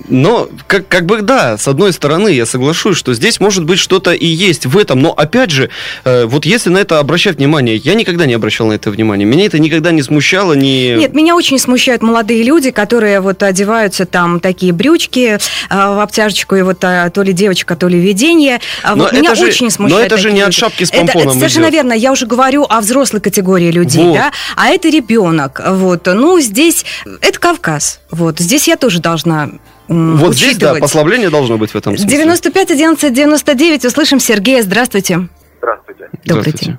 Но, 0.08 0.48
как, 0.66 0.88
как 0.88 1.04
бы, 1.06 1.20
да, 1.22 1.58
с 1.58 1.68
одной 1.68 1.92
стороны, 1.92 2.28
я 2.28 2.46
соглашусь, 2.46 2.96
что 2.96 3.12
здесь 3.12 3.40
может 3.40 3.64
быть 3.64 3.78
что-то 3.78 4.12
и 4.12 4.26
есть 4.26 4.64
в 4.66 4.78
этом, 4.78 5.00
но, 5.00 5.12
опять 5.12 5.50
же, 5.50 5.68
э, 6.04 6.24
вот 6.24 6.46
если 6.46 6.70
на 6.70 6.78
это 6.78 6.98
обращать 6.98 7.36
внимание, 7.36 7.76
я 7.76 7.94
никогда 7.94 8.24
не 8.26 8.34
обращал 8.34 8.68
на 8.68 8.74
это 8.74 8.90
внимание, 8.90 9.26
меня 9.26 9.46
это 9.46 9.58
никогда 9.58 9.90
не 9.90 10.02
смущало, 10.02 10.54
не... 10.54 10.94
Нет, 10.94 11.14
меня 11.14 11.34
очень 11.36 11.58
смущают 11.58 12.02
молодые 12.02 12.42
люди, 12.42 12.70
которые 12.70 13.20
вот 13.20 13.42
одеваются 13.42 14.06
там 14.06 14.40
такие 14.40 14.72
брючки 14.72 15.38
э, 15.38 15.38
в 15.70 16.02
обтяжечку, 16.02 16.54
и 16.56 16.62
вот 16.62 16.82
а, 16.82 17.10
то 17.10 17.22
ли 17.22 17.32
девочка, 17.32 17.76
то 17.76 17.88
ли 17.88 17.98
видение. 17.98 18.60
А 18.82 18.96
Но 18.96 19.04
вот 19.04 19.12
меня 19.12 19.32
это 19.32 19.40
же- 19.40 19.46
очень 19.46 19.66
но 19.66 19.70
смущают 19.70 20.06
это 20.06 20.16
же 20.18 20.32
не 20.32 20.40
от 20.40 20.48
люди. 20.48 20.58
шапки 20.58 20.84
с 20.84 20.88
Это- 20.90 20.98
помпоном 20.98 21.28
это 21.30 21.38
совершенно 21.38 21.64
идет. 21.64 21.74
верно. 21.74 21.92
Я 21.92 22.12
уже 22.12 22.26
говорю 22.26 22.64
о 22.68 22.80
взрослой 22.80 23.20
категории 23.20 23.70
людей, 23.70 24.04
Вот. 24.04 24.14
да, 24.14 24.32
а 24.56 24.68
это 24.68 24.88
ребенок. 24.88 25.60
Вот, 25.66 26.06
ну 26.06 26.40
здесь 26.40 26.84
это 27.20 27.38
Кавказ. 27.38 28.00
Вот 28.10 28.38
здесь 28.38 28.68
я 28.68 28.76
тоже 28.76 29.00
должна 29.00 29.50
Вот 29.88 30.34
здесь, 30.34 30.56
да, 30.58 30.66
учитывать. 30.72 30.80
послабление 30.80 31.30
должно 31.30 31.58
быть 31.58 31.70
в 31.70 31.76
этом 31.76 31.96
смысле. 31.96 32.16
95 32.18 32.70
11 32.70 33.12
99. 33.12 33.84
Услышим 33.84 34.18
Сергея. 34.18 34.62
Здравствуйте. 34.62 35.28
Здравствуйте. 35.58 36.08
Добрый 36.24 36.50
Здравствуйте. 36.52 36.66
день. 36.66 36.78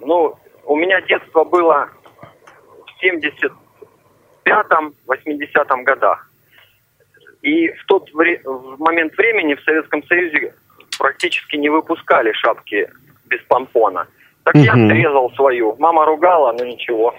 Ну, 0.00 0.36
у 0.64 0.76
меня 0.76 1.00
детство 1.02 1.44
было 1.44 1.88
в 2.86 3.04
75-м, 3.04 4.94
80-м 5.06 5.84
годах. 5.84 6.30
И 7.42 7.68
в 7.68 7.84
тот 7.86 8.10
вре- 8.14 8.40
в 8.44 8.76
момент 8.78 9.14
времени 9.16 9.54
в 9.54 9.62
Советском 9.62 10.02
Союзе 10.06 10.54
практически 10.98 11.56
не 11.56 11.68
выпускали 11.68 12.32
шапки 12.32 12.88
без 13.26 13.40
помпона. 13.48 14.06
Так 14.44 14.54
я 14.56 14.74
Мгм. 14.74 14.86
отрезал 14.86 15.30
свою. 15.36 15.76
Мама 15.78 16.06
ругала, 16.06 16.52
но 16.58 16.64
ничего. 16.64 17.14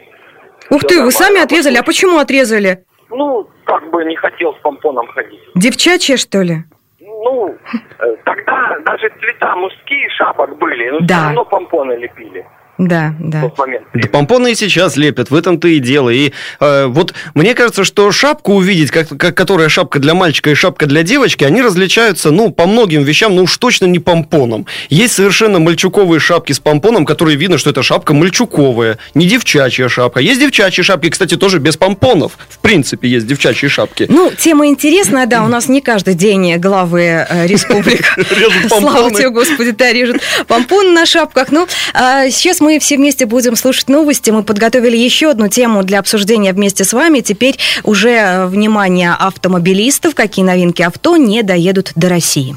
Ух 0.71 0.79
Всё 0.79 0.87
ты, 0.87 0.95
вы 0.95 0.95
нормально 0.95 1.11
сами 1.11 1.39
отрезали. 1.41 1.77
А 1.77 1.83
почему 1.83 2.17
отрезали? 2.17 2.83
Ну, 3.09 3.47
как 3.65 3.89
бы 3.91 4.03
не 4.05 4.15
хотел 4.15 4.53
с 4.53 4.57
помпоном 4.59 5.07
ходить. 5.07 5.39
Девчачье, 5.55 6.17
что 6.17 6.41
ли? 6.41 6.57
Ну, 6.99 7.55
э, 7.99 8.15
тогда 8.23 8.77
даже 8.85 9.09
цвета 9.19 9.55
мужские 9.55 10.09
шапок 10.09 10.57
были, 10.57 10.89
но 10.91 10.99
Да. 11.01 11.05
все 11.15 11.23
равно 11.25 11.45
помпоны 11.45 11.93
лепили 11.93 12.45
Да, 12.79 13.13
в 13.19 13.29
да. 13.29 13.41
тот 13.41 13.57
момент. 13.57 13.83
Да 13.93 14.07
помпоны 14.07 14.53
и 14.53 14.55
сейчас 14.55 14.95
лепят, 14.95 15.29
в 15.29 15.35
этом-то 15.35 15.67
и 15.67 15.79
дело. 15.79 16.09
И 16.09 16.31
э, 16.61 16.85
вот 16.87 17.13
мне 17.33 17.53
кажется, 17.53 17.83
что 17.83 18.09
шапку 18.13 18.53
увидеть, 18.53 18.89
как, 18.89 19.09
как- 19.09 19.35
которая 19.35 19.67
шапка 19.67 19.99
для 19.99 20.13
мальчика 20.13 20.49
и 20.49 20.53
шапка 20.53 20.85
для 20.85 21.03
девочки, 21.03 21.43
они 21.43 21.61
различаются, 21.61 22.31
ну, 22.31 22.51
по 22.51 22.65
многим 22.67 23.03
вещам, 23.03 23.35
ну 23.35 23.43
уж 23.43 23.57
точно 23.57 23.85
не 23.85 23.99
помпоном. 23.99 24.65
Есть 24.89 25.13
совершенно 25.13 25.59
мальчуковые 25.59 26.21
шапки 26.21 26.53
с 26.53 26.59
помпоном, 26.61 27.05
которые 27.05 27.35
видно, 27.35 27.57
что 27.57 27.69
это 27.69 27.83
шапка 27.83 28.13
мальчуковая, 28.13 28.97
не 29.13 29.25
девчачья 29.25 29.89
шапка. 29.89 30.21
Есть 30.21 30.39
девчачьи 30.39 30.81
шапки, 30.81 31.09
кстати, 31.09 31.35
тоже 31.35 31.59
без 31.59 31.75
помпонов. 31.75 32.37
В 32.49 32.59
принципе, 32.59 33.09
есть 33.09 33.27
девчачьи 33.27 33.67
шапки. 33.67 34.05
Ну, 34.07 34.31
тема 34.37 34.67
интересная, 34.67 35.25
да, 35.25 35.43
у 35.43 35.47
нас 35.49 35.67
не 35.67 35.81
каждый 35.81 36.13
день 36.13 36.55
главы 36.55 37.25
э, 37.29 37.45
республик. 37.45 38.17
Режут 38.17 38.69
Слава 38.69 38.85
помпоны. 38.85 39.15
тебе, 39.15 39.29
Господи, 39.31 39.71
да, 39.71 39.91
режут 39.91 40.21
помпон 40.47 40.93
на 40.93 41.05
шапках. 41.05 41.51
Ну, 41.51 41.67
а 41.93 42.29
сейчас 42.29 42.61
мы 42.61 42.68
все 42.77 42.97
вместе 42.97 43.25
будем 43.25 43.55
слушать 43.55 43.89
новости. 43.89 44.29
Мы 44.29 44.43
подготовили 44.43 44.95
еще 44.95 45.31
одну 45.31 45.47
тему 45.47 45.83
для 45.83 45.97
обсуждения 45.97 46.53
вместе 46.53 46.83
с 46.83 46.93
вами. 46.93 47.21
Теперь 47.21 47.57
уже 47.83 48.11
э, 48.11 48.45
внимание 48.45 49.13
автомобилистов, 49.17 50.13
какие 50.13 50.45
новинки 50.45 50.83
авто 50.83 51.17
не 51.17 51.41
доедут 51.41 51.93
до 51.95 52.09
России. 52.09 52.55